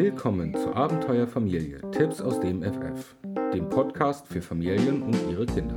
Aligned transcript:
Willkommen 0.00 0.54
zu 0.54 0.72
Abenteuer 0.76 1.26
Familie, 1.26 1.80
Tipps 1.90 2.20
aus 2.20 2.38
dem 2.38 2.62
FF, 2.62 3.16
dem 3.52 3.68
Podcast 3.68 4.28
für 4.28 4.40
Familien 4.40 5.02
und 5.02 5.16
ihre 5.28 5.44
Kinder. 5.44 5.74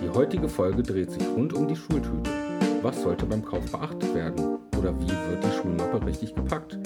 Die 0.00 0.08
heutige 0.08 0.48
Folge 0.48 0.80
dreht 0.80 1.10
sich 1.10 1.26
rund 1.26 1.52
um 1.54 1.66
die 1.66 1.74
Schultüte. 1.74 2.30
Was 2.82 3.02
sollte 3.02 3.26
beim 3.26 3.44
Kauf 3.44 3.68
beachtet 3.72 4.14
werden? 4.14 4.60
Oder 4.78 4.96
wie 5.00 5.08
wird 5.08 5.42
die 5.42 5.50
Schulmappe 5.56 6.06
richtig 6.06 6.36
gepackt? 6.36 6.78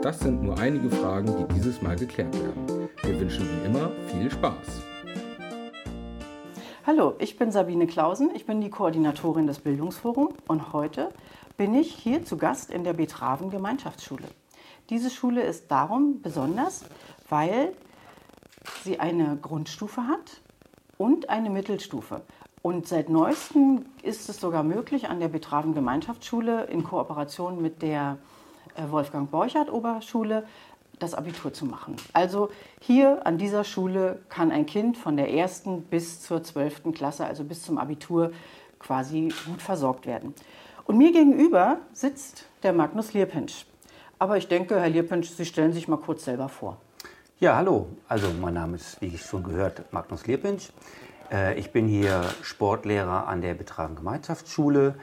Das 0.00 0.18
sind 0.18 0.42
nur 0.42 0.58
einige 0.58 0.88
Fragen, 0.88 1.26
die 1.26 1.54
dieses 1.56 1.82
Mal 1.82 1.96
geklärt 1.96 2.34
werden. 2.42 2.88
Wir 3.02 3.20
wünschen 3.20 3.46
wie 3.46 3.66
immer 3.66 3.90
viel 4.06 4.30
Spaß. 4.30 4.82
Hallo, 6.86 7.16
ich 7.18 7.36
bin 7.36 7.52
Sabine 7.52 7.86
Klausen, 7.86 8.30
ich 8.34 8.46
bin 8.46 8.62
die 8.62 8.70
Koordinatorin 8.70 9.46
des 9.46 9.58
Bildungsforums 9.58 10.32
und 10.48 10.72
heute 10.72 11.10
bin 11.58 11.74
ich 11.74 11.92
hier 11.92 12.24
zu 12.24 12.38
Gast 12.38 12.70
in 12.70 12.82
der 12.82 12.94
Betraven 12.94 13.50
Gemeinschaftsschule. 13.50 14.24
Diese 14.90 15.08
Schule 15.10 15.42
ist 15.42 15.70
darum 15.70 16.20
besonders, 16.20 16.84
weil 17.28 17.72
sie 18.82 19.00
eine 19.00 19.38
Grundstufe 19.40 20.06
hat 20.06 20.42
und 20.98 21.30
eine 21.30 21.48
Mittelstufe. 21.48 22.22
Und 22.60 22.86
seit 22.86 23.08
neuestem 23.08 23.86
ist 24.02 24.28
es 24.28 24.40
sogar 24.40 24.62
möglich, 24.62 25.08
an 25.08 25.20
der 25.20 25.28
Betraven 25.28 25.74
Gemeinschaftsschule 25.74 26.64
in 26.64 26.84
Kooperation 26.84 27.60
mit 27.60 27.82
der 27.82 28.18
äh, 28.74 28.90
Wolfgang 28.90 29.30
Borchardt 29.30 29.70
Oberschule 29.70 30.46
das 30.98 31.14
Abitur 31.14 31.52
zu 31.52 31.66
machen. 31.66 31.96
Also 32.12 32.50
hier 32.80 33.26
an 33.26 33.38
dieser 33.38 33.64
Schule 33.64 34.22
kann 34.28 34.50
ein 34.50 34.66
Kind 34.66 34.96
von 34.96 35.16
der 35.16 35.32
ersten 35.32 35.82
bis 35.82 36.20
zur 36.20 36.42
zwölften 36.42 36.92
Klasse, 36.92 37.24
also 37.26 37.44
bis 37.44 37.62
zum 37.62 37.78
Abitur, 37.78 38.32
quasi 38.78 39.32
gut 39.46 39.62
versorgt 39.62 40.06
werden. 40.06 40.34
Und 40.84 40.98
mir 40.98 41.10
gegenüber 41.10 41.78
sitzt 41.92 42.46
der 42.62 42.74
Magnus 42.74 43.14
Lierpinsch. 43.14 43.66
Aber 44.18 44.36
ich 44.36 44.48
denke, 44.48 44.80
Herr 44.80 44.88
Lierpinsch, 44.88 45.30
Sie 45.30 45.44
stellen 45.44 45.72
sich 45.72 45.88
mal 45.88 45.96
kurz 45.96 46.24
selber 46.24 46.48
vor. 46.48 46.78
Ja, 47.40 47.56
hallo. 47.56 47.88
Also 48.08 48.28
mein 48.40 48.54
Name 48.54 48.76
ist, 48.76 49.00
wie 49.00 49.06
ich 49.06 49.22
schon 49.22 49.42
gehört, 49.42 49.92
Magnus 49.92 50.26
Lierpinsch. 50.26 50.70
Äh, 51.32 51.58
ich 51.58 51.72
bin 51.72 51.88
hier 51.88 52.22
Sportlehrer 52.42 53.26
an 53.26 53.40
der 53.40 53.54
Betragen 53.54 53.96
Gemeinschaftsschule. 53.96 54.94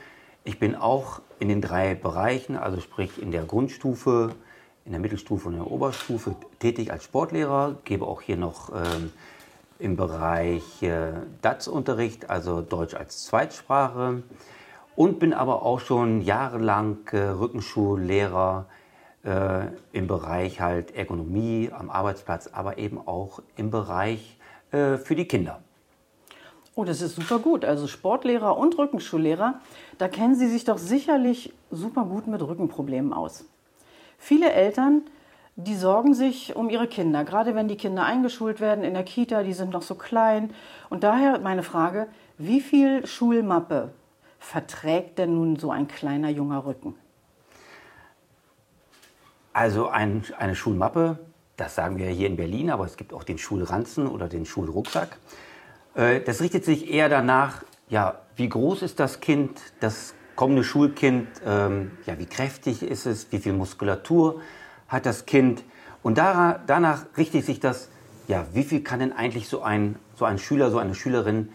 Ich 0.44 0.58
bin 0.58 0.76
auch 0.76 1.22
in 1.40 1.50
den 1.50 1.62
drei 1.62 1.94
Bereichen, 1.94 2.56
also 2.56 2.80
sprich 2.80 3.22
in 3.22 3.32
der 3.32 3.44
Grundstufe, 3.44 4.34
in 4.86 4.92
der 4.92 5.02
Mittelstufe 5.02 5.50
und 5.50 5.56
in 5.56 5.60
der 5.60 5.72
Oberstufe 5.72 6.36
tätig 6.60 6.92
als 6.92 7.04
Sportlehrer. 7.04 7.76
Gebe 7.84 8.08
auch 8.08 8.22
hier 8.22 8.38
noch 8.38 8.72
ähm, 8.74 9.12
im 9.78 9.98
Bereich 9.98 10.82
äh, 10.82 11.12
DATS-Unterricht, 11.42 12.30
also 12.30 12.62
Deutsch 12.62 12.94
als 12.94 13.26
Zweitsprache. 13.26 14.24
Und 14.96 15.20
bin 15.20 15.34
aber 15.34 15.64
auch 15.64 15.80
schon 15.82 16.22
jahrelang 16.22 17.00
äh, 17.12 17.18
Rückenschullehrer 17.18 18.68
äh, 19.24 19.68
im 19.92 20.08
Bereich 20.08 20.62
halt 20.62 20.96
Ergonomie 20.96 21.70
am 21.72 21.90
Arbeitsplatz, 21.90 22.48
aber 22.48 22.78
eben 22.78 22.98
auch 22.98 23.42
im 23.56 23.72
Bereich 23.72 24.38
äh, 24.72 24.98
für 24.98 25.16
die 25.16 25.28
Kinder. 25.28 25.62
Oh, 26.74 26.86
das 26.86 27.02
ist 27.02 27.16
super 27.16 27.40
gut. 27.40 27.66
Also 27.66 27.88
Sportlehrer 27.88 28.58
und 28.58 28.78
Rückenschullehrer, 28.78 29.60
da 29.98 30.08
kennen 30.08 30.36
Sie 30.36 30.48
sich 30.48 30.64
doch 30.64 30.78
sicherlich 30.78 31.54
super 31.70 32.06
gut 32.06 32.28
mit 32.28 32.42
Rückenproblemen 32.42 33.12
aus. 33.12 33.46
Viele 34.18 34.52
Eltern, 34.52 35.02
die 35.58 35.76
sorgen 35.76 36.14
sich 36.14 36.56
um 36.56 36.70
ihre 36.70 36.88
Kinder, 36.88 37.26
gerade 37.26 37.56
wenn 37.56 37.68
die 37.68 37.76
Kinder 37.76 38.06
eingeschult 38.06 38.62
werden 38.62 38.84
in 38.86 38.94
der 38.94 39.04
Kita, 39.04 39.44
die 39.44 39.54
sind 39.54 39.72
noch 39.74 39.82
so 39.82 39.96
klein. 39.96 40.54
Und 40.90 41.04
daher 41.04 41.40
meine 41.40 41.64
Frage, 41.64 42.08
wie 42.38 42.62
viel 42.62 43.06
Schulmappe 43.06 43.92
verträgt 44.40 45.20
denn 45.20 45.36
nun 45.36 45.58
so 45.58 45.72
ein 45.72 45.88
kleiner 45.88 46.30
junger 46.30 46.66
Rücken? 46.66 46.96
Also 49.54 49.90
ein, 49.90 50.24
eine 50.38 50.56
Schulmappe, 50.56 51.20
das 51.58 51.76
sagen 51.76 51.98
wir 51.98 52.08
hier 52.08 52.28
in 52.28 52.38
Berlin, 52.38 52.72
aber 52.72 52.86
es 52.86 52.96
gibt 52.96 53.14
auch 53.14 53.24
den 53.24 53.38
Schulranzen 53.38 54.08
oder 54.08 54.28
den 54.28 54.46
Schulrucksack. 54.46 55.18
Äh, 55.96 56.22
das 56.22 56.42
richtet 56.42 56.64
sich 56.66 56.90
eher 56.90 57.10
danach, 57.10 57.64
ja, 57.90 58.22
wie 58.36 58.48
groß 58.48 58.82
ist 58.82 59.00
das 59.00 59.20
Kind, 59.20 59.60
das 59.80 60.14
kommende 60.36 60.64
Schulkind, 60.64 61.28
ähm, 61.46 61.92
ja, 62.06 62.18
wie 62.18 62.26
kräftig 62.26 62.82
ist 62.82 63.06
es, 63.06 63.32
wie 63.32 63.40
viel 63.40 63.54
Muskulatur 63.54 64.42
hat 64.88 65.06
das 65.06 65.26
Kind. 65.26 65.64
Und 66.02 66.18
danach, 66.18 67.06
richtet 67.18 67.46
sich 67.46 67.60
das, 67.60 67.90
ja, 68.28 68.48
wie 68.54 68.64
viel 68.64 68.82
kann 68.82 69.00
denn 69.00 69.14
eigentlich 69.14 69.50
so 69.50 69.62
ein, 69.62 69.98
so 70.16 70.26
ein 70.26 70.40
Schüler, 70.40 70.72
so 70.72 70.80
eine 70.80 70.96
Schülerin 70.96 71.50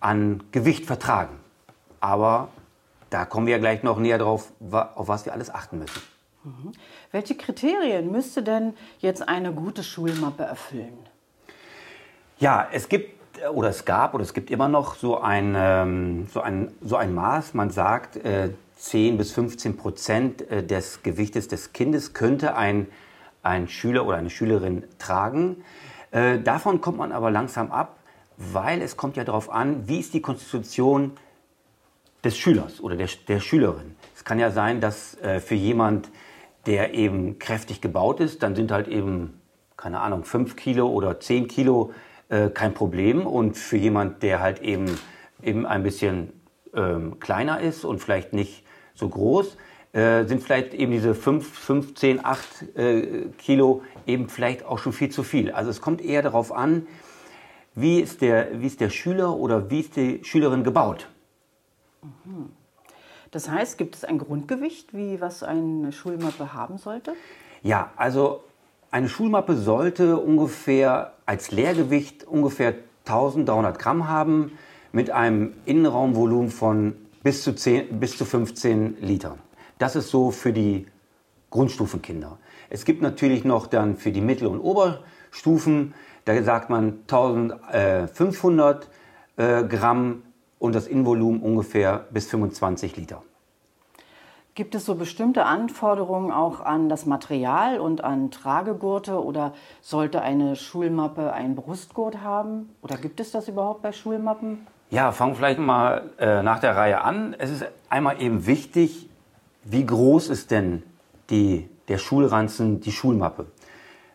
an 0.00 0.42
Gewicht 0.52 0.84
vertragen. 0.84 1.36
Aber 2.00 2.48
da 3.08 3.24
kommen 3.24 3.46
wir 3.46 3.52
ja 3.52 3.58
gleich 3.58 3.82
noch 3.82 3.98
näher 3.98 4.18
drauf, 4.18 4.52
auf 4.70 5.08
was 5.08 5.24
wir 5.24 5.32
alles 5.32 5.48
achten 5.48 5.78
müssen. 5.78 6.02
Mhm. 6.46 6.72
Welche 7.10 7.34
Kriterien 7.34 8.12
müsste 8.12 8.42
denn 8.42 8.74
jetzt 9.00 9.28
eine 9.28 9.52
gute 9.52 9.82
Schulmappe 9.82 10.44
erfüllen? 10.44 10.96
Ja, 12.38 12.68
es 12.70 12.88
gibt 12.88 13.16
oder 13.52 13.70
es 13.70 13.84
gab 13.84 14.14
oder 14.14 14.22
es 14.22 14.32
gibt 14.32 14.50
immer 14.50 14.68
noch 14.68 14.94
so 14.94 15.18
ein, 15.18 15.54
ähm, 15.56 16.28
so 16.32 16.40
ein, 16.40 16.72
so 16.80 16.96
ein 16.96 17.14
Maß. 17.14 17.54
Man 17.54 17.70
sagt, 17.70 18.16
äh, 18.16 18.50
10 18.76 19.18
bis 19.18 19.32
15 19.32 19.76
Prozent 19.76 20.48
äh, 20.50 20.64
des 20.64 21.02
Gewichtes 21.02 21.48
des 21.48 21.72
Kindes 21.72 22.14
könnte 22.14 22.54
ein, 22.54 22.86
ein 23.42 23.68
Schüler 23.68 24.06
oder 24.06 24.16
eine 24.16 24.30
Schülerin 24.30 24.84
tragen. 24.98 25.64
Äh, 26.12 26.38
davon 26.38 26.80
kommt 26.80 26.98
man 26.98 27.10
aber 27.10 27.30
langsam 27.32 27.72
ab, 27.72 27.98
weil 28.36 28.82
es 28.82 28.96
kommt 28.96 29.16
ja 29.16 29.24
darauf 29.24 29.50
an, 29.50 29.88
wie 29.88 29.98
ist 29.98 30.14
die 30.14 30.22
Konstitution 30.22 31.12
des 32.22 32.38
Schülers 32.38 32.80
oder 32.80 32.96
der, 32.96 33.08
der 33.28 33.40
Schülerin. 33.40 33.96
Es 34.14 34.24
kann 34.24 34.38
ja 34.38 34.50
sein, 34.50 34.80
dass 34.80 35.18
äh, 35.20 35.40
für 35.40 35.54
jemand, 35.54 36.08
der 36.66 36.94
eben 36.94 37.38
kräftig 37.38 37.80
gebaut 37.80 38.20
ist, 38.20 38.42
dann 38.42 38.54
sind 38.54 38.70
halt 38.70 38.88
eben, 38.88 39.40
keine 39.76 40.00
Ahnung, 40.00 40.24
5 40.24 40.56
Kilo 40.56 40.88
oder 40.88 41.20
10 41.20 41.48
Kilo 41.48 41.92
äh, 42.28 42.48
kein 42.48 42.74
Problem. 42.74 43.26
Und 43.26 43.56
für 43.56 43.76
jemand, 43.76 44.22
der 44.22 44.40
halt 44.40 44.60
eben, 44.62 44.98
eben 45.42 45.64
ein 45.64 45.82
bisschen 45.82 46.32
ähm, 46.74 47.20
kleiner 47.20 47.60
ist 47.60 47.84
und 47.84 48.00
vielleicht 48.00 48.32
nicht 48.32 48.64
so 48.94 49.08
groß, 49.08 49.56
äh, 49.92 50.24
sind 50.24 50.42
vielleicht 50.42 50.74
eben 50.74 50.92
diese 50.92 51.14
5, 51.14 51.48
15, 51.48 52.24
8 52.24 52.76
äh, 52.76 53.28
Kilo 53.38 53.82
eben 54.06 54.28
vielleicht 54.28 54.64
auch 54.64 54.78
schon 54.78 54.92
viel 54.92 55.10
zu 55.10 55.22
viel. 55.22 55.52
Also 55.52 55.70
es 55.70 55.80
kommt 55.80 56.02
eher 56.02 56.22
darauf 56.22 56.52
an, 56.52 56.86
wie 57.74 58.00
ist 58.00 58.22
der, 58.22 58.60
wie 58.60 58.66
ist 58.66 58.80
der 58.80 58.90
Schüler 58.90 59.36
oder 59.36 59.70
wie 59.70 59.80
ist 59.80 59.96
die 59.96 60.24
Schülerin 60.24 60.64
gebaut. 60.64 61.08
Mhm. 62.24 62.50
Das 63.36 63.50
heißt, 63.50 63.76
gibt 63.76 63.96
es 63.96 64.02
ein 64.02 64.16
Grundgewicht, 64.16 64.94
wie 64.94 65.20
was 65.20 65.42
eine 65.42 65.92
Schulmappe 65.92 66.54
haben 66.54 66.78
sollte? 66.78 67.12
Ja, 67.62 67.90
also 67.96 68.44
eine 68.90 69.10
Schulmappe 69.10 69.56
sollte 69.56 70.16
ungefähr 70.16 71.12
als 71.26 71.50
Leergewicht 71.50 72.24
ungefähr 72.24 72.72
1300 73.04 73.78
Gramm 73.78 74.08
haben 74.08 74.52
mit 74.90 75.10
einem 75.10 75.52
Innenraumvolumen 75.66 76.50
von 76.50 76.96
bis 77.22 77.42
zu, 77.42 77.54
10, 77.54 78.00
bis 78.00 78.16
zu 78.16 78.24
15 78.24 79.02
Litern. 79.02 79.38
Das 79.76 79.96
ist 79.96 80.08
so 80.08 80.30
für 80.30 80.54
die 80.54 80.86
Grundstufenkinder. 81.50 82.38
Es 82.70 82.86
gibt 82.86 83.02
natürlich 83.02 83.44
noch 83.44 83.66
dann 83.66 83.96
für 83.96 84.12
die 84.12 84.22
Mittel- 84.22 84.48
und 84.48 84.60
Oberstufen, 84.60 85.92
da 86.24 86.42
sagt 86.42 86.70
man 86.70 87.00
1500 87.06 88.88
äh, 89.36 89.64
Gramm 89.64 90.22
und 90.58 90.74
das 90.74 90.86
Innenvolumen 90.86 91.40
ungefähr 91.40 92.06
bis 92.10 92.26
25 92.26 92.96
Liter. 92.96 93.22
Gibt 94.54 94.74
es 94.74 94.86
so 94.86 94.94
bestimmte 94.94 95.44
Anforderungen 95.44 96.32
auch 96.32 96.60
an 96.60 96.88
das 96.88 97.04
Material 97.04 97.78
und 97.78 98.02
an 98.02 98.30
Tragegurte 98.30 99.22
oder 99.22 99.52
sollte 99.82 100.22
eine 100.22 100.56
Schulmappe 100.56 101.30
einen 101.34 101.56
Brustgurt 101.56 102.22
haben? 102.22 102.70
Oder 102.80 102.96
gibt 102.96 103.20
es 103.20 103.32
das 103.32 103.48
überhaupt 103.48 103.82
bei 103.82 103.92
Schulmappen? 103.92 104.66
Ja, 104.88 105.12
fangen 105.12 105.32
wir 105.32 105.36
vielleicht 105.36 105.58
mal 105.58 106.10
äh, 106.18 106.42
nach 106.42 106.60
der 106.60 106.74
Reihe 106.74 107.02
an. 107.02 107.36
Es 107.38 107.50
ist 107.50 107.66
einmal 107.90 108.22
eben 108.22 108.46
wichtig, 108.46 109.10
wie 109.64 109.84
groß 109.84 110.30
ist 110.30 110.50
denn 110.50 110.82
die, 111.28 111.68
der 111.88 111.98
Schulranzen, 111.98 112.80
die 112.80 112.92
Schulmappe? 112.92 113.46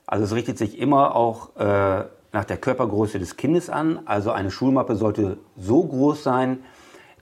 Also 0.08 0.24
es 0.24 0.34
richtet 0.34 0.58
sich 0.58 0.80
immer 0.80 1.16
auch 1.16 1.56
äh, 1.56 2.06
nach 2.34 2.46
der 2.46 2.58
Körpergröße 2.58 3.20
des 3.20 3.38
Kindes 3.38 3.70
an. 3.70 4.00
Also 4.06 4.32
eine 4.32 4.52
Schulmappe 4.52 4.96
sollte 4.96 5.38
so 5.58 5.84
groß 5.84 6.24
sein, 6.24 6.60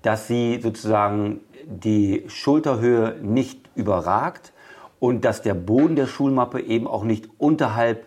dass 0.01 0.27
sie 0.27 0.59
sozusagen 0.61 1.41
die 1.65 2.23
Schulterhöhe 2.27 3.17
nicht 3.21 3.69
überragt 3.75 4.53
und 4.99 5.25
dass 5.25 5.41
der 5.41 5.53
Boden 5.53 5.95
der 5.95 6.07
Schulmappe 6.07 6.61
eben 6.61 6.87
auch 6.87 7.03
nicht 7.03 7.29
unterhalb 7.37 8.05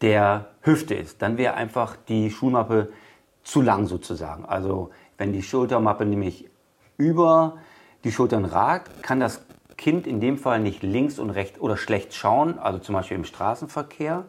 der 0.00 0.50
Hüfte 0.62 0.94
ist. 0.94 1.22
Dann 1.22 1.38
wäre 1.38 1.54
einfach 1.54 1.96
die 2.08 2.30
Schulmappe 2.30 2.92
zu 3.44 3.62
lang 3.62 3.86
sozusagen. 3.86 4.44
Also 4.44 4.90
wenn 5.18 5.32
die 5.32 5.42
Schultermappe 5.42 6.04
nämlich 6.04 6.48
über 6.96 7.58
die 8.04 8.12
Schultern 8.12 8.44
ragt, 8.44 9.02
kann 9.02 9.20
das 9.20 9.44
Kind 9.76 10.06
in 10.06 10.20
dem 10.20 10.38
Fall 10.38 10.60
nicht 10.60 10.82
links 10.82 11.18
und 11.18 11.30
rechts 11.30 11.58
oder 11.60 11.76
schlecht 11.76 12.14
schauen, 12.14 12.58
also 12.58 12.78
zum 12.78 12.94
Beispiel 12.94 13.16
im 13.16 13.24
Straßenverkehr. 13.24 14.24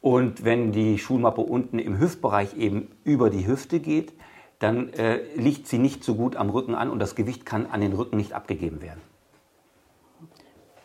Und 0.00 0.44
wenn 0.44 0.72
die 0.72 0.98
Schulmappe 0.98 1.42
unten 1.42 1.78
im 1.78 1.98
Hüftbereich 1.98 2.56
eben 2.56 2.88
über 3.04 3.30
die 3.30 3.46
Hüfte 3.46 3.80
geht, 3.80 4.12
dann 4.58 4.92
äh, 4.94 5.20
liegt 5.36 5.66
sie 5.66 5.78
nicht 5.78 6.04
so 6.04 6.14
gut 6.14 6.36
am 6.36 6.50
Rücken 6.50 6.74
an 6.74 6.90
und 6.90 6.98
das 6.98 7.14
Gewicht 7.14 7.46
kann 7.46 7.66
an 7.66 7.80
den 7.80 7.92
Rücken 7.92 8.16
nicht 8.16 8.32
abgegeben 8.32 8.82
werden. 8.82 9.00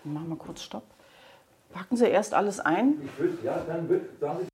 Machen 0.04 0.30
wir 0.30 0.36
kurz 0.36 0.62
Stopp. 0.62 0.84
Packen 1.74 1.98
Sie 1.98 2.06
erst 2.06 2.34
alles 2.34 2.60
ein? 2.60 3.10
Ja, 3.44 3.62
dann 3.68 3.90
Sie. 3.90 4.48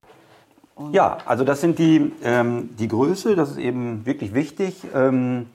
Ja, 0.91 1.17
also 1.25 1.43
das 1.43 1.61
sind 1.61 1.77
die, 1.77 2.11
ähm, 2.23 2.69
die 2.79 2.87
Größe, 2.87 3.35
das 3.35 3.51
ist 3.51 3.57
eben 3.57 4.05
wirklich 4.05 4.33
wichtig, 4.33 4.81
ähm, 4.95 5.47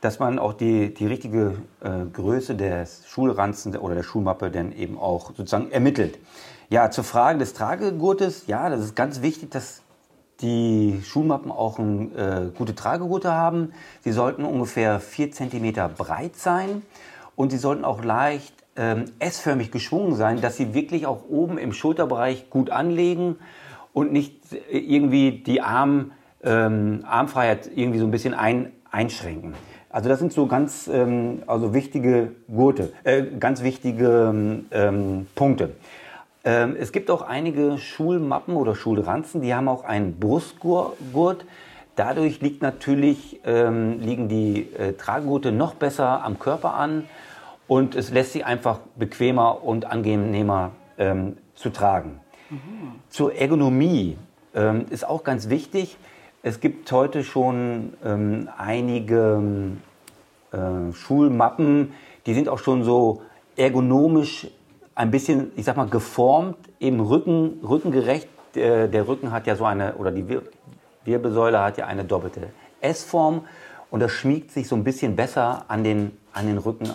dass 0.00 0.18
man 0.18 0.38
auch 0.38 0.52
die, 0.52 0.92
die 0.92 1.06
richtige 1.06 1.56
äh, 1.80 2.06
Größe 2.12 2.56
des 2.56 3.06
Schulranzen 3.06 3.76
oder 3.76 3.94
der 3.94 4.02
Schulmappe 4.02 4.50
dann 4.50 4.72
eben 4.72 4.98
auch 4.98 5.28
sozusagen 5.28 5.70
ermittelt. 5.70 6.18
Ja, 6.68 6.90
zur 6.90 7.04
Frage 7.04 7.38
des 7.38 7.54
Tragegurtes, 7.54 8.48
ja, 8.48 8.68
das 8.68 8.80
ist 8.80 8.96
ganz 8.96 9.22
wichtig, 9.22 9.52
dass 9.52 9.82
die 10.40 11.00
Schulmappen 11.04 11.52
auch 11.52 11.78
eine 11.78 12.50
äh, 12.52 12.58
gute 12.58 12.74
Tragegurte 12.74 13.30
haben. 13.30 13.72
Sie 14.00 14.10
sollten 14.10 14.44
ungefähr 14.44 14.98
4 14.98 15.30
cm 15.30 15.72
breit 15.96 16.34
sein 16.34 16.82
und 17.36 17.50
sie 17.50 17.58
sollten 17.58 17.84
auch 17.84 18.02
leicht 18.02 18.52
ähm, 18.74 19.04
S-förmig 19.20 19.70
geschwungen 19.70 20.16
sein, 20.16 20.40
dass 20.40 20.56
sie 20.56 20.74
wirklich 20.74 21.06
auch 21.06 21.28
oben 21.28 21.56
im 21.56 21.72
Schulterbereich 21.72 22.50
gut 22.50 22.70
anlegen 22.70 23.36
und 23.92 24.12
nicht 24.12 24.40
irgendwie 24.68 25.38
die 25.38 25.62
Arm, 25.62 26.10
ähm, 26.42 27.04
Armfreiheit 27.06 27.70
irgendwie 27.76 28.00
so 28.00 28.06
ein 28.06 28.10
bisschen 28.10 28.34
ein, 28.34 28.72
einschränken. 28.90 29.54
Also 29.88 30.08
das 30.08 30.18
sind 30.18 30.32
so 30.32 30.48
ganz 30.48 30.90
ähm, 30.92 31.44
also 31.46 31.74
wichtige 31.74 32.32
Gurte, 32.48 32.92
äh, 33.04 33.22
ganz 33.38 33.62
wichtige 33.62 34.64
ähm, 34.72 35.28
Punkte. 35.36 35.70
Ähm, 36.46 36.76
es 36.78 36.92
gibt 36.92 37.10
auch 37.10 37.22
einige 37.22 37.76
Schulmappen 37.76 38.54
oder 38.54 38.76
Schulranzen, 38.76 39.42
die 39.42 39.52
haben 39.52 39.68
auch 39.68 39.82
einen 39.82 40.20
Brustgurt. 40.20 41.44
Dadurch 41.96 42.40
liegt 42.40 42.62
natürlich, 42.62 43.40
ähm, 43.44 43.98
liegen 44.00 44.28
die 44.28 44.72
äh, 44.74 44.92
Tragegurte 44.92 45.50
noch 45.50 45.74
besser 45.74 46.22
am 46.24 46.38
Körper 46.38 46.74
an 46.74 47.06
und 47.66 47.96
es 47.96 48.12
lässt 48.12 48.32
sie 48.32 48.44
einfach 48.44 48.78
bequemer 48.94 49.64
und 49.64 49.86
angenehmer 49.86 50.70
ähm, 50.98 51.36
zu 51.56 51.70
tragen. 51.70 52.20
Mhm. 52.48 52.92
Zur 53.08 53.34
Ergonomie 53.34 54.16
ähm, 54.54 54.86
ist 54.90 55.04
auch 55.04 55.24
ganz 55.24 55.48
wichtig. 55.48 55.96
Es 56.44 56.60
gibt 56.60 56.92
heute 56.92 57.24
schon 57.24 57.94
ähm, 58.04 58.48
einige 58.56 59.42
äh, 60.52 60.92
Schulmappen, 60.92 61.92
die 62.26 62.34
sind 62.34 62.48
auch 62.48 62.60
schon 62.60 62.84
so 62.84 63.22
ergonomisch 63.56 64.46
ein 64.96 65.10
bisschen, 65.10 65.52
ich 65.54 65.64
sag 65.64 65.76
mal, 65.76 65.86
geformt, 65.86 66.56
eben 66.80 67.00
Rücken, 67.00 67.60
rückengerecht. 67.62 68.28
Der, 68.56 68.88
der 68.88 69.06
Rücken 69.06 69.30
hat 69.30 69.46
ja 69.46 69.54
so 69.54 69.66
eine, 69.66 69.94
oder 69.96 70.10
die 70.10 70.26
Wirbelsäule 71.04 71.60
hat 71.60 71.76
ja 71.76 71.86
eine 71.86 72.04
doppelte 72.04 72.48
S-Form 72.80 73.44
und 73.90 74.00
das 74.00 74.10
schmiegt 74.10 74.50
sich 74.50 74.66
so 74.66 74.74
ein 74.74 74.82
bisschen 74.82 75.14
besser 75.14 75.66
an 75.68 75.84
den, 75.84 76.16
an 76.32 76.46
den 76.46 76.56
Rücken, 76.58 76.90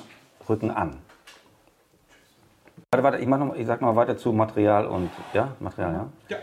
Rücken 0.49 0.71
an. 0.71 0.97
Warte, 2.91 3.03
warte, 3.03 3.17
ich, 3.19 3.27
mach 3.27 3.37
noch, 3.37 3.55
ich 3.55 3.67
sag 3.67 3.79
noch 3.79 3.93
mal 3.93 3.95
weiter 3.95 4.17
zu 4.17 4.33
Material 4.33 4.87
und, 4.87 5.11
ja, 5.33 5.49
Material, 5.59 5.93
ja? 5.93 6.37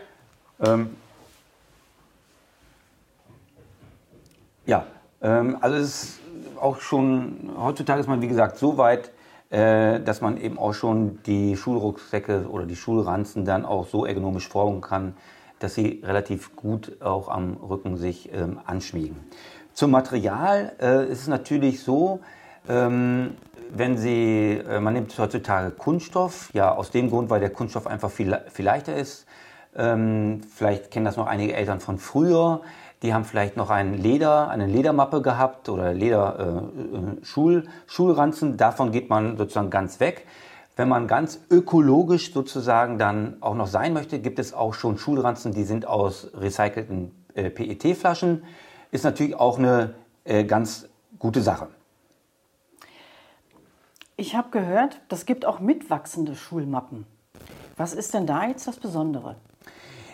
Ja. 0.64 0.72
Ähm, 0.72 0.96
ja, 4.64 4.86
ähm, 5.20 5.58
also 5.60 5.76
es 5.76 6.02
ist 6.04 6.20
auch 6.60 6.80
schon, 6.80 7.50
heutzutage 7.58 8.00
ist 8.00 8.06
man, 8.06 8.22
wie 8.22 8.28
gesagt, 8.28 8.56
so 8.58 8.78
weit, 8.78 9.10
äh, 9.50 10.00
dass 10.00 10.20
man 10.20 10.36
eben 10.36 10.58
auch 10.58 10.74
schon 10.74 11.20
die 11.24 11.56
Schulrucksäcke 11.56 12.48
oder 12.50 12.66
die 12.66 12.76
Schulranzen 12.76 13.44
dann 13.44 13.64
auch 13.64 13.86
so 13.86 14.04
ergonomisch 14.04 14.48
formen 14.48 14.80
kann, 14.80 15.14
dass 15.58 15.74
sie 15.74 16.02
relativ 16.04 16.54
gut 16.54 17.00
auch 17.00 17.28
am 17.28 17.56
Rücken 17.56 17.96
sich 17.96 18.32
ähm, 18.32 18.60
anschmiegen. 18.64 19.16
Zum 19.72 19.90
Material 19.90 20.72
äh, 20.80 21.10
ist 21.10 21.22
es 21.22 21.28
natürlich 21.28 21.82
so, 21.82 22.20
ähm, 22.68 23.36
wenn 23.70 23.98
Sie, 23.98 24.58
äh, 24.68 24.80
man 24.80 24.94
nimmt 24.94 25.16
heutzutage 25.18 25.70
Kunststoff, 25.70 26.50
ja 26.52 26.74
aus 26.74 26.90
dem 26.90 27.10
Grund, 27.10 27.30
weil 27.30 27.40
der 27.40 27.50
Kunststoff 27.50 27.86
einfach 27.86 28.10
viel, 28.10 28.38
viel 28.50 28.64
leichter 28.64 28.96
ist. 28.96 29.26
Ähm, 29.76 30.40
vielleicht 30.54 30.90
kennen 30.90 31.04
das 31.04 31.16
noch 31.16 31.26
einige 31.26 31.54
Eltern 31.54 31.80
von 31.80 31.98
früher. 31.98 32.62
Die 33.02 33.14
haben 33.14 33.24
vielleicht 33.24 33.56
noch 33.56 33.70
ein 33.70 33.94
Leder, 33.94 34.48
eine 34.48 34.66
Ledermappe 34.66 35.22
gehabt 35.22 35.68
oder 35.68 35.94
Leder 35.94 36.70
äh, 36.72 37.24
Schulranzen. 37.86 38.56
Davon 38.56 38.90
geht 38.90 39.08
man 39.08 39.36
sozusagen 39.36 39.70
ganz 39.70 40.00
weg. 40.00 40.26
Wenn 40.74 40.88
man 40.88 41.06
ganz 41.06 41.40
ökologisch 41.50 42.32
sozusagen 42.32 42.98
dann 42.98 43.36
auch 43.40 43.54
noch 43.54 43.66
sein 43.66 43.92
möchte, 43.92 44.18
gibt 44.20 44.38
es 44.38 44.52
auch 44.52 44.74
schon 44.74 44.98
Schulranzen, 44.98 45.52
die 45.52 45.64
sind 45.64 45.86
aus 45.86 46.30
recycelten 46.34 47.12
äh, 47.34 47.50
PET-Flaschen. 47.50 48.44
Ist 48.90 49.04
natürlich 49.04 49.36
auch 49.36 49.58
eine 49.58 49.94
äh, 50.24 50.44
ganz 50.44 50.88
gute 51.18 51.42
Sache. 51.42 51.68
Ich 54.16 54.34
habe 54.34 54.50
gehört, 54.50 55.00
das 55.08 55.26
gibt 55.26 55.44
auch 55.46 55.60
mitwachsende 55.60 56.34
Schulmappen. 56.34 57.06
Was 57.76 57.92
ist 57.92 58.14
denn 58.14 58.26
da 58.26 58.46
jetzt 58.46 58.66
das 58.66 58.76
Besondere? 58.76 59.36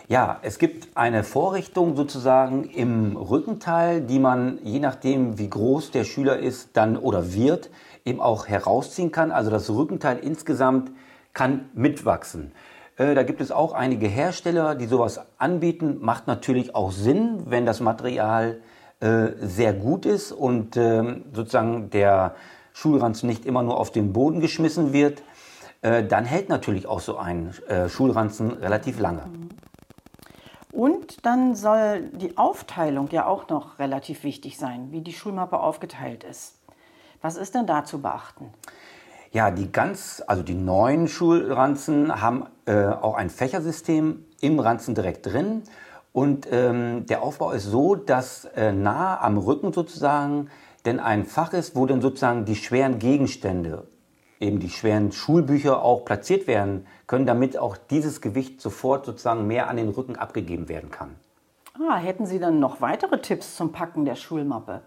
Ja, 0.07 0.37
es 0.43 0.59
gibt 0.59 0.95
eine 0.95 1.23
Vorrichtung 1.23 1.95
sozusagen 1.95 2.65
im 2.65 3.17
Rückenteil, 3.17 4.01
die 4.01 4.19
man 4.19 4.59
je 4.61 4.79
nachdem, 4.79 5.39
wie 5.39 5.49
groß 5.49 5.89
der 5.89 6.03
Schüler 6.03 6.37
ist, 6.37 6.77
dann 6.77 6.95
oder 6.95 7.33
wird, 7.33 7.71
eben 8.05 8.21
auch 8.21 8.47
herausziehen 8.47 9.11
kann. 9.11 9.31
Also 9.31 9.49
das 9.49 9.67
Rückenteil 9.67 10.19
insgesamt 10.19 10.91
kann 11.33 11.69
mitwachsen. 11.73 12.51
Äh, 12.97 13.15
da 13.15 13.23
gibt 13.23 13.41
es 13.41 13.51
auch 13.51 13.73
einige 13.73 14.07
Hersteller, 14.07 14.75
die 14.75 14.85
sowas 14.85 15.19
anbieten. 15.39 15.97
Macht 16.01 16.27
natürlich 16.27 16.75
auch 16.75 16.91
Sinn, 16.91 17.41
wenn 17.47 17.65
das 17.65 17.79
Material 17.79 18.61
äh, 18.99 19.29
sehr 19.41 19.73
gut 19.73 20.05
ist 20.05 20.31
und 20.31 20.77
äh, 20.77 21.21
sozusagen 21.33 21.89
der 21.89 22.35
Schulranzen 22.73 23.27
nicht 23.27 23.43
immer 23.43 23.63
nur 23.63 23.79
auf 23.79 23.91
den 23.91 24.13
Boden 24.13 24.39
geschmissen 24.39 24.93
wird. 24.93 25.23
Äh, 25.81 26.03
dann 26.03 26.25
hält 26.25 26.47
natürlich 26.47 26.85
auch 26.85 26.99
so 26.99 27.17
ein 27.17 27.55
Schulranzen 27.87 28.51
relativ 28.51 28.99
lange. 28.99 29.23
Mhm. 29.25 29.49
Und 30.75 31.25
dann 31.25 31.55
soll 31.55 32.09
die 32.11 32.37
Aufteilung 32.37 33.07
ja 33.09 33.27
auch 33.27 33.47
noch 33.47 33.79
relativ 33.79 34.25
wichtig 34.25 34.57
sein, 34.57 34.91
wie 34.91 34.99
die 34.99 35.13
Schulmappe 35.13 35.57
aufgeteilt 35.57 36.25
ist. 36.25 36.55
Was 37.21 37.37
ist 37.37 37.55
denn 37.55 37.65
da 37.65 37.85
zu 37.85 38.01
beachten? 38.01 38.53
Ja, 39.31 39.51
die 39.51 39.71
ganz, 39.71 40.21
also 40.27 40.43
die 40.43 40.53
neuen 40.53 41.07
Schulranzen 41.07 42.21
haben 42.21 42.47
äh, 42.65 42.87
auch 42.87 43.15
ein 43.15 43.29
Fächersystem 43.29 44.25
im 44.41 44.59
Ranzen 44.59 44.95
direkt 44.95 45.25
drin. 45.25 45.63
Und 46.11 46.45
ähm, 46.51 47.05
der 47.05 47.23
Aufbau 47.23 47.51
ist 47.51 47.63
so, 47.63 47.95
dass 47.95 48.43
äh, 48.43 48.73
nah 48.73 49.21
am 49.21 49.37
Rücken 49.37 49.71
sozusagen 49.71 50.49
denn 50.83 50.99
ein 50.99 51.23
Fach 51.23 51.53
ist, 51.53 51.77
wo 51.77 51.85
dann 51.85 52.01
sozusagen 52.01 52.43
die 52.43 52.57
schweren 52.57 52.99
Gegenstände 52.99 53.87
eben 54.39 54.59
die 54.59 54.69
schweren 54.69 55.11
Schulbücher 55.11 55.81
auch 55.81 56.05
platziert 56.05 56.47
werden 56.47 56.87
können, 57.07 57.25
damit 57.25 57.57
auch 57.57 57.77
dieses 57.77 58.21
Gewicht 58.21 58.61
sofort 58.61 59.05
sozusagen 59.05 59.47
mehr 59.47 59.69
an 59.69 59.77
den 59.77 59.89
Rücken 59.89 60.15
abgegeben 60.15 60.69
werden 60.69 60.91
kann. 60.91 61.15
Ah, 61.89 61.97
hätten 61.97 62.25
Sie 62.25 62.39
dann 62.39 62.59
noch 62.59 62.81
weitere 62.81 63.21
Tipps 63.21 63.55
zum 63.55 63.71
Packen 63.71 64.05
der 64.05 64.15
Schulmappe? 64.15 64.81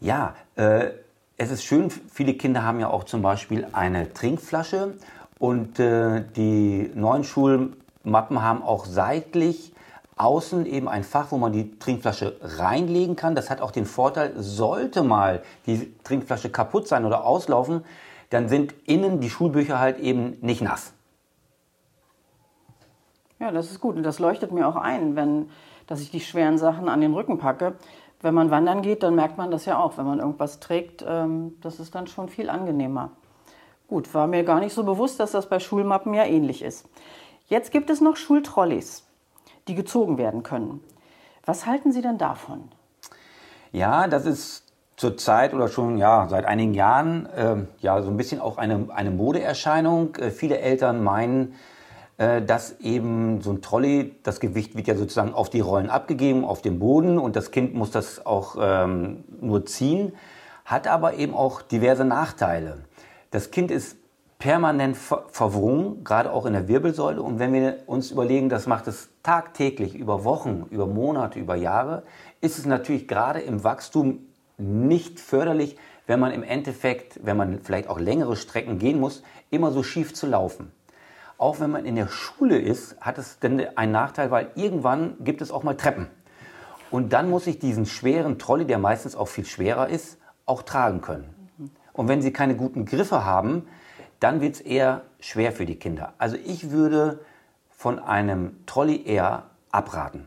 Ja, 0.00 0.34
äh, 0.56 0.90
es 1.36 1.50
ist 1.50 1.64
schön, 1.64 1.90
viele 1.90 2.34
Kinder 2.34 2.64
haben 2.64 2.80
ja 2.80 2.90
auch 2.90 3.04
zum 3.04 3.22
Beispiel 3.22 3.66
eine 3.72 4.12
Trinkflasche 4.12 4.94
und 5.38 5.78
äh, 5.78 6.24
die 6.36 6.90
neuen 6.94 7.22
Schulmappen 7.22 8.42
haben 8.42 8.62
auch 8.62 8.84
seitlich 8.86 9.72
außen 10.16 10.66
eben 10.66 10.88
ein 10.88 11.04
Fach, 11.04 11.30
wo 11.30 11.38
man 11.38 11.52
die 11.52 11.78
Trinkflasche 11.78 12.36
reinlegen 12.42 13.14
kann. 13.14 13.36
Das 13.36 13.50
hat 13.50 13.60
auch 13.60 13.70
den 13.70 13.86
Vorteil, 13.86 14.32
sollte 14.36 15.04
mal 15.04 15.42
die 15.66 15.94
Trinkflasche 16.02 16.50
kaputt 16.50 16.88
sein 16.88 17.04
oder 17.04 17.24
auslaufen, 17.24 17.84
dann 18.30 18.48
sind 18.48 18.74
innen 18.84 19.20
die 19.20 19.30
Schulbücher 19.30 19.78
halt 19.78 19.98
eben 19.98 20.36
nicht 20.40 20.62
nass. 20.62 20.92
Ja, 23.40 23.52
das 23.52 23.70
ist 23.70 23.80
gut. 23.80 23.96
Und 23.96 24.02
das 24.02 24.18
leuchtet 24.18 24.52
mir 24.52 24.66
auch 24.66 24.76
ein, 24.76 25.16
wenn, 25.16 25.50
dass 25.86 26.00
ich 26.00 26.10
die 26.10 26.20
schweren 26.20 26.58
Sachen 26.58 26.88
an 26.88 27.00
den 27.00 27.14
Rücken 27.14 27.38
packe. 27.38 27.74
Wenn 28.20 28.34
man 28.34 28.50
wandern 28.50 28.82
geht, 28.82 29.02
dann 29.02 29.14
merkt 29.14 29.38
man 29.38 29.50
das 29.50 29.64
ja 29.64 29.78
auch. 29.78 29.96
Wenn 29.96 30.06
man 30.06 30.18
irgendwas 30.18 30.58
trägt, 30.60 31.04
ähm, 31.06 31.54
das 31.60 31.78
ist 31.78 31.94
dann 31.94 32.08
schon 32.08 32.28
viel 32.28 32.50
angenehmer. 32.50 33.12
Gut, 33.86 34.12
war 34.12 34.26
mir 34.26 34.44
gar 34.44 34.60
nicht 34.60 34.74
so 34.74 34.84
bewusst, 34.84 35.20
dass 35.20 35.32
das 35.32 35.48
bei 35.48 35.60
Schulmappen 35.60 36.12
ja 36.14 36.24
ähnlich 36.24 36.62
ist. 36.62 36.88
Jetzt 37.46 37.70
gibt 37.70 37.88
es 37.88 38.00
noch 38.00 38.16
Schultrolleys, 38.16 39.06
die 39.68 39.74
gezogen 39.74 40.18
werden 40.18 40.42
können. 40.42 40.82
Was 41.46 41.64
halten 41.64 41.92
Sie 41.92 42.02
denn 42.02 42.18
davon? 42.18 42.68
Ja, 43.72 44.08
das 44.08 44.26
ist 44.26 44.67
zurzeit 44.98 45.54
oder 45.54 45.68
schon 45.68 45.96
ja, 45.96 46.26
seit 46.28 46.44
einigen 46.44 46.74
Jahren 46.74 47.26
äh, 47.26 47.56
ja, 47.78 48.02
so 48.02 48.10
ein 48.10 48.16
bisschen 48.16 48.40
auch 48.40 48.58
eine, 48.58 48.88
eine 48.94 49.10
Modeerscheinung. 49.10 50.16
Äh, 50.16 50.30
viele 50.30 50.58
Eltern 50.58 51.02
meinen, 51.02 51.54
äh, 52.18 52.42
dass 52.42 52.80
eben 52.80 53.40
so 53.40 53.52
ein 53.52 53.62
Trolley, 53.62 54.16
das 54.24 54.40
Gewicht 54.40 54.76
wird 54.76 54.88
ja 54.88 54.96
sozusagen 54.96 55.32
auf 55.34 55.50
die 55.50 55.60
Rollen 55.60 55.88
abgegeben, 55.88 56.44
auf 56.44 56.62
den 56.62 56.80
Boden 56.80 57.16
und 57.16 57.36
das 57.36 57.52
Kind 57.52 57.74
muss 57.74 57.92
das 57.92 58.26
auch 58.26 58.56
ähm, 58.60 59.22
nur 59.40 59.64
ziehen, 59.66 60.14
hat 60.64 60.88
aber 60.88 61.14
eben 61.14 61.32
auch 61.32 61.62
diverse 61.62 62.04
Nachteile. 62.04 62.78
Das 63.30 63.52
Kind 63.52 63.70
ist 63.70 63.96
permanent 64.40 64.96
ver 64.96 65.26
verwrungen, 65.30 66.02
gerade 66.02 66.32
auch 66.32 66.44
in 66.44 66.54
der 66.54 66.66
Wirbelsäule. 66.66 67.22
Und 67.22 67.38
wenn 67.38 67.52
wir 67.52 67.78
uns 67.86 68.10
überlegen, 68.10 68.48
das 68.48 68.66
macht 68.66 68.88
es 68.88 69.10
tagtäglich, 69.22 69.94
über 69.94 70.24
Wochen, 70.24 70.66
über 70.70 70.86
Monate, 70.86 71.38
über 71.38 71.54
Jahre, 71.54 72.02
ist 72.40 72.58
es 72.58 72.66
natürlich 72.66 73.06
gerade 73.06 73.40
im 73.40 73.62
Wachstum 73.62 74.27
nicht 74.58 75.20
förderlich, 75.20 75.76
wenn 76.06 76.20
man 76.20 76.32
im 76.32 76.42
Endeffekt, 76.42 77.20
wenn 77.24 77.36
man 77.36 77.60
vielleicht 77.62 77.88
auch 77.88 77.98
längere 77.98 78.36
Strecken 78.36 78.78
gehen 78.78 79.00
muss, 79.00 79.22
immer 79.50 79.70
so 79.72 79.82
schief 79.82 80.14
zu 80.14 80.26
laufen. 80.26 80.72
auch 81.38 81.60
wenn 81.60 81.70
man 81.70 81.84
in 81.84 81.94
der 81.94 82.08
Schule 82.08 82.58
ist, 82.58 83.00
hat 83.00 83.16
es 83.16 83.38
denn 83.38 83.64
einen 83.76 83.92
Nachteil, 83.92 84.32
weil 84.32 84.50
irgendwann 84.56 85.16
gibt 85.20 85.40
es 85.40 85.52
auch 85.52 85.62
mal 85.62 85.76
Treppen. 85.76 86.08
Und 86.90 87.12
dann 87.12 87.30
muss 87.30 87.46
ich 87.46 87.60
diesen 87.60 87.86
schweren 87.86 88.38
Trolley, 88.38 88.64
der 88.64 88.78
meistens 88.78 89.14
auch 89.14 89.28
viel 89.28 89.44
schwerer 89.44 89.88
ist, 89.88 90.18
auch 90.46 90.62
tragen 90.62 91.00
können. 91.00 91.32
Und 91.92 92.08
wenn 92.08 92.22
sie 92.22 92.32
keine 92.32 92.56
guten 92.56 92.84
Griffe 92.84 93.24
haben, 93.24 93.68
dann 94.20 94.40
wird 94.40 94.56
es 94.56 94.60
eher 94.60 95.02
schwer 95.20 95.52
für 95.52 95.66
die 95.66 95.76
Kinder. 95.76 96.14
Also 96.18 96.36
ich 96.36 96.70
würde 96.70 97.20
von 97.70 98.00
einem 98.00 98.56
Trolley 98.66 99.04
eher 99.04 99.44
abraten. 99.70 100.26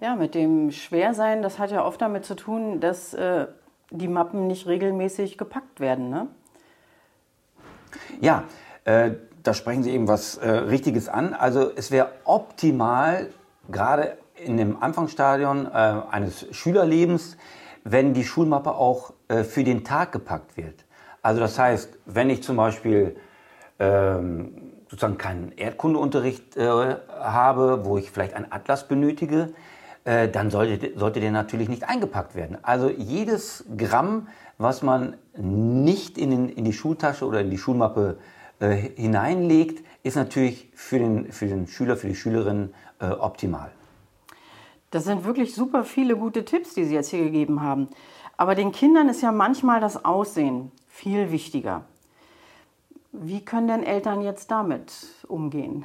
Ja, 0.00 0.14
mit 0.14 0.36
dem 0.36 0.70
Schwersein, 0.70 1.42
das 1.42 1.58
hat 1.58 1.72
ja 1.72 1.84
oft 1.84 2.00
damit 2.00 2.24
zu 2.24 2.36
tun, 2.36 2.78
dass 2.78 3.14
äh, 3.14 3.48
die 3.90 4.06
Mappen 4.06 4.46
nicht 4.46 4.68
regelmäßig 4.68 5.38
gepackt 5.38 5.80
werden. 5.80 6.08
Ne? 6.08 6.28
Ja, 8.20 8.44
äh, 8.84 9.12
da 9.42 9.54
sprechen 9.54 9.82
Sie 9.82 9.90
eben 9.90 10.06
was 10.06 10.36
äh, 10.36 10.48
Richtiges 10.48 11.08
an. 11.08 11.34
Also 11.34 11.72
es 11.74 11.90
wäre 11.90 12.12
optimal, 12.24 13.30
gerade 13.72 14.18
in 14.36 14.56
dem 14.56 14.80
Anfangsstadion 14.80 15.66
äh, 15.66 15.68
eines 15.68 16.46
Schülerlebens, 16.52 17.36
wenn 17.82 18.14
die 18.14 18.22
Schulmappe 18.22 18.74
auch 18.74 19.14
äh, 19.26 19.42
für 19.42 19.64
den 19.64 19.82
Tag 19.82 20.12
gepackt 20.12 20.56
wird. 20.56 20.84
Also 21.22 21.40
das 21.40 21.58
heißt, 21.58 21.98
wenn 22.06 22.30
ich 22.30 22.44
zum 22.44 22.56
Beispiel 22.56 23.16
ähm, 23.80 24.74
sozusagen 24.88 25.18
keinen 25.18 25.50
Erdkundeunterricht 25.56 26.56
äh, 26.56 26.96
habe, 27.18 27.84
wo 27.84 27.98
ich 27.98 28.12
vielleicht 28.12 28.34
einen 28.34 28.52
Atlas 28.52 28.86
benötige, 28.86 29.52
äh, 30.08 30.30
dann 30.30 30.50
sollte, 30.50 30.98
sollte 30.98 31.20
der 31.20 31.30
natürlich 31.30 31.68
nicht 31.68 31.86
eingepackt 31.86 32.34
werden. 32.34 32.56
Also 32.62 32.88
jedes 32.88 33.66
Gramm, 33.76 34.28
was 34.56 34.80
man 34.80 35.18
nicht 35.36 36.16
in, 36.16 36.30
den, 36.30 36.48
in 36.48 36.64
die 36.64 36.72
Schultasche 36.72 37.26
oder 37.26 37.42
in 37.42 37.50
die 37.50 37.58
Schulmappe 37.58 38.18
äh, 38.58 38.74
hineinlegt, 38.74 39.84
ist 40.02 40.16
natürlich 40.16 40.70
für 40.74 40.98
den, 40.98 41.30
für 41.30 41.46
den 41.46 41.66
Schüler, 41.66 41.98
für 41.98 42.08
die 42.08 42.14
Schülerin 42.14 42.72
äh, 43.00 43.10
optimal. 43.10 43.70
Das 44.90 45.04
sind 45.04 45.26
wirklich 45.26 45.54
super 45.54 45.84
viele 45.84 46.16
gute 46.16 46.46
Tipps, 46.46 46.72
die 46.72 46.84
Sie 46.84 46.94
jetzt 46.94 47.10
hier 47.10 47.24
gegeben 47.24 47.60
haben. 47.60 47.88
Aber 48.38 48.54
den 48.54 48.72
Kindern 48.72 49.10
ist 49.10 49.20
ja 49.20 49.30
manchmal 49.30 49.82
das 49.82 50.06
Aussehen 50.06 50.72
viel 50.88 51.30
wichtiger. 51.30 51.84
Wie 53.12 53.44
können 53.44 53.68
denn 53.68 53.82
Eltern 53.82 54.22
jetzt 54.22 54.50
damit 54.50 54.90
umgehen? 55.26 55.84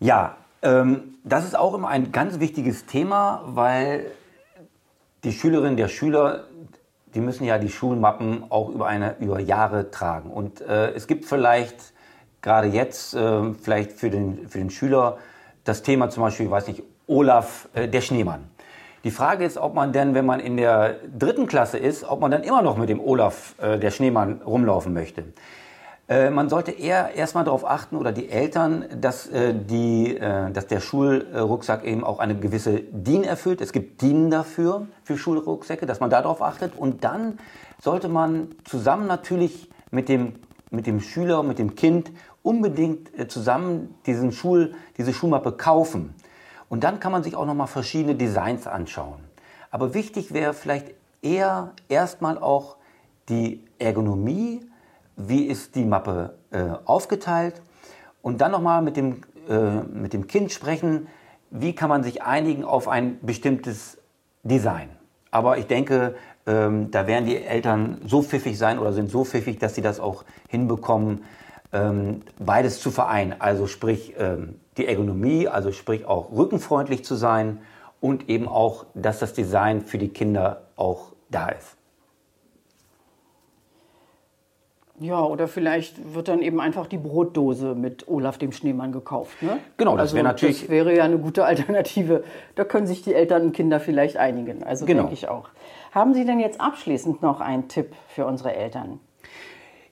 Ja, 0.00 0.38
ähm, 0.62 1.14
das 1.24 1.44
ist 1.44 1.56
auch 1.56 1.74
immer 1.74 1.88
ein 1.88 2.12
ganz 2.12 2.40
wichtiges 2.40 2.86
Thema, 2.86 3.42
weil 3.46 4.10
die 5.24 5.32
Schülerinnen, 5.32 5.76
der 5.76 5.88
Schüler, 5.88 6.44
die 7.14 7.20
müssen 7.20 7.44
ja 7.44 7.58
die 7.58 7.68
Schulmappen 7.68 8.44
auch 8.50 8.68
über, 8.68 8.86
eine, 8.86 9.16
über 9.20 9.40
Jahre 9.40 9.90
tragen. 9.90 10.30
Und 10.30 10.60
äh, 10.60 10.90
es 10.92 11.06
gibt 11.06 11.24
vielleicht 11.24 11.92
gerade 12.42 12.68
jetzt, 12.68 13.14
äh, 13.14 13.52
vielleicht 13.54 13.92
für 13.92 14.10
den, 14.10 14.48
für 14.48 14.58
den 14.58 14.70
Schüler, 14.70 15.18
das 15.64 15.82
Thema 15.82 16.10
zum 16.10 16.22
Beispiel, 16.22 16.50
weiß 16.50 16.68
nicht, 16.68 16.82
Olaf 17.06 17.68
äh, 17.74 17.88
der 17.88 18.00
Schneemann. 18.00 18.48
Die 19.04 19.10
Frage 19.10 19.44
ist, 19.44 19.58
ob 19.58 19.74
man 19.74 19.92
denn, 19.92 20.14
wenn 20.14 20.26
man 20.26 20.40
in 20.40 20.56
der 20.56 20.96
dritten 21.16 21.46
Klasse 21.46 21.78
ist, 21.78 22.04
ob 22.04 22.20
man 22.20 22.30
dann 22.30 22.42
immer 22.42 22.62
noch 22.62 22.76
mit 22.76 22.88
dem 22.88 23.00
Olaf 23.00 23.54
äh, 23.58 23.78
der 23.78 23.90
Schneemann 23.90 24.42
rumlaufen 24.42 24.92
möchte. 24.92 25.24
Äh, 26.08 26.30
man 26.30 26.48
sollte 26.48 26.70
eher 26.70 27.14
erstmal 27.14 27.44
darauf 27.44 27.68
achten 27.68 27.96
oder 27.96 28.12
die 28.12 28.30
Eltern, 28.30 28.86
dass, 28.98 29.26
äh, 29.26 29.54
die, 29.54 30.16
äh, 30.16 30.50
dass 30.50 30.66
der 30.66 30.80
Schulrucksack 30.80 31.84
eben 31.84 32.02
auch 32.02 32.18
eine 32.18 32.34
gewisse 32.34 32.80
DIN 32.80 33.24
erfüllt. 33.24 33.60
Es 33.60 33.72
gibt 33.72 34.00
DIN 34.00 34.30
dafür, 34.30 34.86
für 35.04 35.18
Schulrucksäcke, 35.18 35.84
dass 35.84 36.00
man 36.00 36.08
darauf 36.08 36.40
achtet. 36.40 36.76
Und 36.76 37.04
dann 37.04 37.38
sollte 37.80 38.08
man 38.08 38.48
zusammen 38.64 39.06
natürlich 39.06 39.70
mit 39.90 40.08
dem, 40.08 40.36
mit 40.70 40.86
dem 40.86 41.00
Schüler, 41.00 41.42
mit 41.42 41.58
dem 41.58 41.74
Kind 41.74 42.10
unbedingt 42.42 43.16
äh, 43.18 43.28
zusammen 43.28 43.94
diesen 44.06 44.32
Schul, 44.32 44.74
diese 44.96 45.12
Schulmappe 45.12 45.52
kaufen. 45.52 46.14
Und 46.70 46.84
dann 46.84 47.00
kann 47.00 47.12
man 47.12 47.22
sich 47.22 47.36
auch 47.36 47.44
noch 47.44 47.54
mal 47.54 47.66
verschiedene 47.66 48.14
Designs 48.14 48.66
anschauen. 48.66 49.20
Aber 49.70 49.92
wichtig 49.92 50.32
wäre 50.32 50.54
vielleicht 50.54 50.94
eher 51.20 51.72
erstmal 51.88 52.38
auch 52.38 52.76
die 53.28 53.62
Ergonomie, 53.78 54.62
wie 55.18 55.44
ist 55.44 55.74
die 55.74 55.84
Mappe 55.84 56.38
äh, 56.50 56.62
aufgeteilt 56.84 57.60
und 58.22 58.40
dann 58.40 58.52
noch 58.52 58.62
mal 58.62 58.80
mit 58.80 58.96
dem, 58.96 59.22
äh, 59.48 59.82
mit 59.82 60.12
dem 60.12 60.26
Kind 60.26 60.52
sprechen, 60.52 61.08
wie 61.50 61.74
kann 61.74 61.88
man 61.88 62.02
sich 62.02 62.22
einigen 62.22 62.64
auf 62.64 62.88
ein 62.88 63.18
bestimmtes 63.22 63.98
Design. 64.42 64.88
Aber 65.30 65.58
ich 65.58 65.66
denke, 65.66 66.14
ähm, 66.46 66.90
da 66.90 67.06
werden 67.06 67.26
die 67.26 67.36
Eltern 67.36 68.00
so 68.06 68.22
pfiffig 68.22 68.56
sein 68.56 68.78
oder 68.78 68.92
sind 68.92 69.10
so 69.10 69.24
pfiffig, 69.24 69.58
dass 69.58 69.74
sie 69.74 69.82
das 69.82 70.00
auch 70.00 70.24
hinbekommen, 70.48 71.24
ähm, 71.72 72.22
beides 72.38 72.80
zu 72.80 72.90
vereinen. 72.90 73.34
Also 73.38 73.66
sprich 73.66 74.14
ähm, 74.18 74.60
die 74.76 74.86
Ergonomie, 74.86 75.48
also 75.48 75.72
sprich 75.72 76.06
auch 76.06 76.30
rückenfreundlich 76.32 77.04
zu 77.04 77.16
sein 77.16 77.58
und 78.00 78.28
eben 78.28 78.48
auch, 78.48 78.86
dass 78.94 79.18
das 79.18 79.34
Design 79.34 79.82
für 79.82 79.98
die 79.98 80.08
Kinder 80.08 80.68
auch 80.76 81.12
da 81.30 81.48
ist. 81.48 81.77
Ja, 85.00 85.22
oder 85.22 85.46
vielleicht 85.46 86.14
wird 86.14 86.28
dann 86.28 86.42
eben 86.42 86.60
einfach 86.60 86.86
die 86.86 86.98
Brotdose 86.98 87.74
mit 87.74 88.08
Olaf 88.08 88.38
dem 88.38 88.50
Schneemann 88.52 88.90
gekauft. 88.90 89.42
Ne? 89.42 89.58
Genau, 89.76 89.92
das 89.92 90.00
also, 90.00 90.16
wäre 90.16 90.26
natürlich. 90.26 90.62
Das 90.62 90.70
wäre 90.70 90.96
ja 90.96 91.04
eine 91.04 91.18
gute 91.18 91.44
Alternative. 91.44 92.24
Da 92.56 92.64
können 92.64 92.86
sich 92.86 93.02
die 93.02 93.14
Eltern 93.14 93.42
und 93.42 93.52
Kinder 93.52 93.78
vielleicht 93.78 94.16
einigen. 94.16 94.64
Also 94.64 94.86
genau. 94.86 95.02
denke 95.02 95.14
ich 95.14 95.28
auch. 95.28 95.50
Haben 95.92 96.14
Sie 96.14 96.24
denn 96.24 96.40
jetzt 96.40 96.60
abschließend 96.60 97.22
noch 97.22 97.40
einen 97.40 97.68
Tipp 97.68 97.94
für 98.08 98.26
unsere 98.26 98.54
Eltern? 98.54 99.00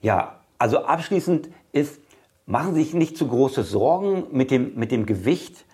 Ja, 0.01 0.41
also 0.59 0.79
abschließend 0.79 1.49
ist, 1.73 2.01
machen 2.47 2.75
Sie 2.75 2.83
sich 2.83 2.95
nicht 2.95 3.17
zu 3.17 3.29
große 3.29 3.63
Sorgen 3.63 4.25
mit 4.33 4.51
dem, 4.51 4.75
mit 4.75 4.91
dem 4.91 5.07
Gewicht. 5.07 5.65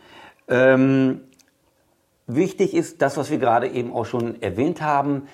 Ähm, 0.49 1.23
wichtig 2.27 2.75
ist 2.75 3.03
das, 3.03 3.17
was 3.17 3.31
wir 3.31 3.39
gerade 3.39 3.69
eben 3.69 3.93
auch 3.93 4.07
schon 4.07 4.41
erwähnt 4.43 4.83
haben, 4.83 5.29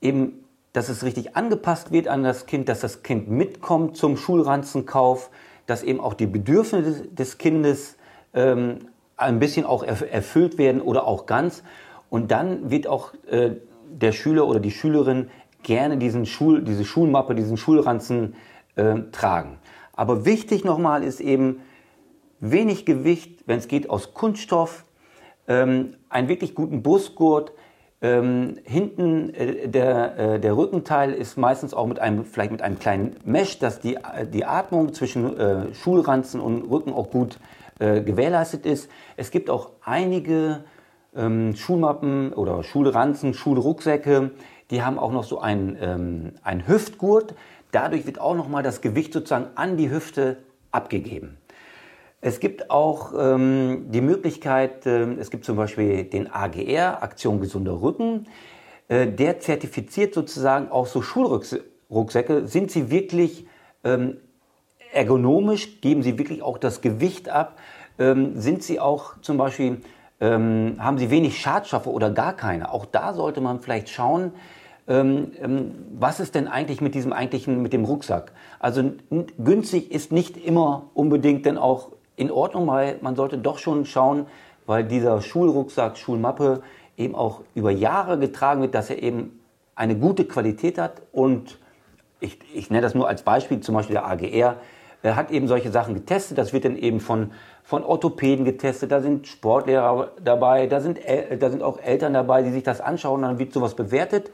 eben, 0.00 0.39
dass 0.72 0.88
es 0.88 1.02
richtig 1.04 1.36
angepasst 1.36 1.92
wird 1.92 2.08
an 2.08 2.22
das 2.22 2.46
Kind, 2.46 2.68
dass 2.68 2.80
das 2.80 3.02
Kind 3.02 3.28
mitkommt 3.28 3.96
zum 3.96 4.16
Schulranzenkauf, 4.16 5.30
dass 5.66 5.82
eben 5.82 6.00
auch 6.00 6.14
die 6.14 6.26
Bedürfnisse 6.26 7.06
des 7.06 7.38
Kindes 7.38 7.96
ähm, 8.34 8.78
ein 9.16 9.38
bisschen 9.38 9.66
auch 9.66 9.82
erfüllt 9.82 10.58
werden 10.58 10.80
oder 10.80 11.06
auch 11.06 11.26
ganz. 11.26 11.62
Und 12.08 12.30
dann 12.30 12.70
wird 12.70 12.86
auch 12.86 13.12
äh, 13.30 13.52
der 13.90 14.12
Schüler 14.12 14.46
oder 14.46 14.60
die 14.60 14.70
Schülerin 14.70 15.30
gerne 15.62 15.98
diesen 15.98 16.26
Schul, 16.26 16.62
diese 16.62 16.84
Schulmappe, 16.84 17.34
diesen 17.34 17.56
Schulranzen 17.56 18.34
äh, 18.76 18.96
tragen. 19.12 19.58
Aber 19.92 20.24
wichtig 20.24 20.64
nochmal 20.64 21.04
ist 21.04 21.20
eben 21.20 21.60
wenig 22.40 22.86
Gewicht, 22.86 23.42
wenn 23.46 23.58
es 23.58 23.68
geht, 23.68 23.90
aus 23.90 24.14
Kunststoff, 24.14 24.84
ähm, 25.46 25.96
einen 26.08 26.28
wirklich 26.28 26.54
guten 26.54 26.82
Brustgurt. 26.82 27.52
Ähm, 28.02 28.56
hinten 28.64 29.34
äh, 29.34 29.68
der, 29.68 30.18
äh, 30.18 30.40
der 30.40 30.56
Rückenteil 30.56 31.12
ist 31.12 31.36
meistens 31.36 31.74
auch 31.74 31.86
mit 31.86 31.98
einem, 31.98 32.24
vielleicht 32.24 32.50
mit 32.50 32.62
einem 32.62 32.78
kleinen 32.78 33.16
Mesh, 33.24 33.58
dass 33.58 33.80
die, 33.80 33.98
die 34.32 34.46
Atmung 34.46 34.94
zwischen 34.94 35.38
äh, 35.38 35.74
Schulranzen 35.74 36.40
und 36.40 36.62
Rücken 36.70 36.94
auch 36.94 37.10
gut 37.10 37.38
äh, 37.78 38.00
gewährleistet 38.00 38.64
ist. 38.64 38.90
Es 39.16 39.30
gibt 39.30 39.50
auch 39.50 39.70
einige 39.82 40.64
ähm, 41.14 41.54
Schulmappen 41.56 42.32
oder 42.32 42.62
Schulranzen, 42.62 43.34
Schulrucksäcke, 43.34 44.30
die 44.70 44.82
haben 44.82 44.98
auch 44.98 45.12
noch 45.12 45.24
so 45.24 45.40
einen, 45.40 45.76
ähm, 45.80 46.32
einen 46.42 46.66
Hüftgurt. 46.66 47.34
Dadurch 47.72 48.06
wird 48.06 48.20
auch 48.20 48.34
nochmal 48.34 48.62
das 48.62 48.80
Gewicht 48.80 49.12
sozusagen 49.12 49.46
an 49.56 49.76
die 49.76 49.90
Hüfte 49.90 50.38
abgegeben. 50.70 51.36
Es 52.22 52.38
gibt 52.38 52.70
auch 52.70 53.12
ähm, 53.18 53.86
die 53.88 54.02
Möglichkeit, 54.02 54.84
äh, 54.84 55.04
es 55.14 55.30
gibt 55.30 55.44
zum 55.44 55.56
Beispiel 55.56 56.04
den 56.04 56.30
AGR, 56.30 57.02
Aktion 57.02 57.40
Gesunder 57.40 57.80
Rücken, 57.80 58.26
äh, 58.88 59.06
der 59.06 59.40
zertifiziert 59.40 60.12
sozusagen 60.12 60.70
auch 60.70 60.86
so 60.86 61.00
Schulrucksäcke. 61.00 62.46
Sind 62.46 62.70
sie 62.70 62.90
wirklich 62.90 63.46
ähm, 63.84 64.18
ergonomisch? 64.92 65.80
Geben 65.80 66.02
sie 66.02 66.18
wirklich 66.18 66.42
auch 66.42 66.58
das 66.58 66.82
Gewicht 66.82 67.30
ab? 67.30 67.58
Ähm, 67.98 68.38
sind 68.38 68.62
sie 68.62 68.80
auch 68.80 69.18
zum 69.22 69.38
Beispiel, 69.38 69.80
ähm, 70.20 70.76
haben 70.78 70.98
sie 70.98 71.10
wenig 71.10 71.40
Schadstoffe 71.40 71.86
oder 71.86 72.10
gar 72.10 72.34
keine? 72.34 72.70
Auch 72.70 72.84
da 72.84 73.14
sollte 73.14 73.40
man 73.40 73.60
vielleicht 73.60 73.88
schauen, 73.88 74.32
ähm, 74.88 75.32
ähm, 75.40 75.74
was 75.98 76.20
ist 76.20 76.34
denn 76.34 76.48
eigentlich 76.48 76.82
mit 76.82 76.94
diesem 76.94 77.14
eigentlichen, 77.14 77.62
mit 77.62 77.72
dem 77.72 77.84
Rucksack? 77.84 78.32
Also 78.58 78.92
günstig 79.42 79.90
ist 79.90 80.12
nicht 80.12 80.36
immer 80.36 80.90
unbedingt 80.92 81.46
denn 81.46 81.56
auch 81.56 81.92
in 82.20 82.30
Ordnung, 82.30 82.66
weil 82.66 82.98
man 83.00 83.16
sollte 83.16 83.38
doch 83.38 83.58
schon 83.58 83.84
schauen, 83.84 84.26
weil 84.66 84.84
dieser 84.84 85.20
Schulrucksack, 85.20 85.96
Schulmappe 85.96 86.62
eben 86.96 87.14
auch 87.14 87.40
über 87.54 87.70
Jahre 87.70 88.18
getragen 88.18 88.62
wird, 88.62 88.74
dass 88.74 88.90
er 88.90 89.02
eben 89.02 89.40
eine 89.74 89.96
gute 89.96 90.24
Qualität 90.24 90.78
hat 90.78 91.02
und 91.12 91.58
ich, 92.20 92.38
ich 92.54 92.70
nenne 92.70 92.82
das 92.82 92.94
nur 92.94 93.08
als 93.08 93.22
Beispiel, 93.22 93.60
zum 93.60 93.74
Beispiel 93.74 93.94
der 93.94 94.06
AGR, 94.06 94.56
er 95.02 95.16
hat 95.16 95.30
eben 95.30 95.48
solche 95.48 95.70
Sachen 95.70 95.94
getestet. 95.94 96.36
Das 96.36 96.52
wird 96.52 96.66
dann 96.66 96.76
eben 96.76 97.00
von, 97.00 97.30
von 97.62 97.82
Orthopäden 97.82 98.44
getestet. 98.44 98.92
Da 98.92 99.00
sind 99.00 99.26
Sportlehrer 99.26 100.10
dabei, 100.22 100.66
da 100.66 100.82
sind, 100.82 100.98
da 101.38 101.48
sind 101.48 101.62
auch 101.62 101.80
Eltern 101.80 102.12
dabei, 102.12 102.42
die 102.42 102.50
sich 102.50 102.62
das 102.62 102.82
anschauen. 102.82 103.22
Dann 103.22 103.38
wird 103.38 103.54
sowas 103.54 103.74
bewertet 103.74 104.30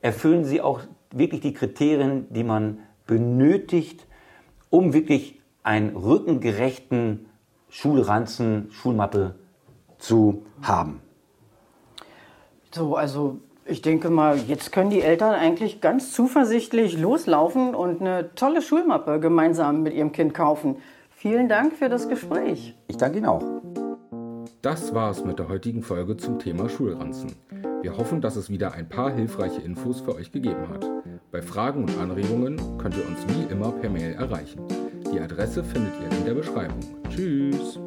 erfüllen 0.00 0.44
sie 0.44 0.60
auch 0.60 0.80
wirklich 1.12 1.40
die 1.40 1.52
Kriterien, 1.52 2.26
die 2.30 2.44
man 2.44 2.80
benötigt, 3.06 4.06
um 4.70 4.92
wirklich 4.92 5.40
einen 5.62 5.96
rückengerechten 5.96 7.27
Schulranzen, 7.68 8.68
Schulmappe 8.70 9.34
zu 9.98 10.42
haben? 10.62 11.00
So, 12.70 12.96
also 12.96 13.38
ich 13.64 13.82
denke 13.82 14.08
mal, 14.10 14.38
jetzt 14.38 14.72
können 14.72 14.90
die 14.90 15.02
Eltern 15.02 15.34
eigentlich 15.34 15.80
ganz 15.80 16.12
zuversichtlich 16.12 16.98
loslaufen 16.98 17.74
und 17.74 18.00
eine 18.00 18.34
tolle 18.34 18.62
Schulmappe 18.62 19.20
gemeinsam 19.20 19.82
mit 19.82 19.94
ihrem 19.94 20.12
Kind 20.12 20.32
kaufen. 20.34 20.76
Vielen 21.10 21.48
Dank 21.48 21.74
für 21.74 21.88
das 21.88 22.08
Gespräch. 22.08 22.76
Ich 22.86 22.96
danke 22.96 23.18
Ihnen 23.18 23.26
auch. 23.26 23.42
Das 24.62 24.94
war's 24.94 25.24
mit 25.24 25.38
der 25.38 25.48
heutigen 25.48 25.82
Folge 25.82 26.16
zum 26.16 26.38
Thema 26.38 26.68
Schulranzen. 26.68 27.36
Wir 27.82 27.96
hoffen, 27.96 28.20
dass 28.20 28.36
es 28.36 28.50
wieder 28.50 28.72
ein 28.72 28.88
paar 28.88 29.12
hilfreiche 29.12 29.60
Infos 29.60 30.00
für 30.00 30.14
euch 30.14 30.32
gegeben 30.32 30.68
hat. 30.68 30.88
Bei 31.30 31.42
Fragen 31.42 31.82
und 31.84 31.98
Anregungen 31.98 32.56
könnt 32.78 32.96
ihr 32.96 33.06
uns 33.06 33.18
wie 33.28 33.52
immer 33.52 33.70
per 33.72 33.90
Mail 33.90 34.14
erreichen. 34.14 34.60
Die 35.12 35.20
Adresse 35.20 35.64
findet 35.64 35.92
ihr 36.00 36.18
in 36.18 36.24
der 36.24 36.34
Beschreibung. 36.34 36.80
Tschüss! 37.10 37.78